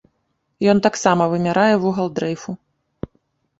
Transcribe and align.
Ён 0.73 0.77
таксама 0.85 1.27
вымярае 1.35 1.75
вугал 1.85 2.07
дрэйфу. 2.19 2.51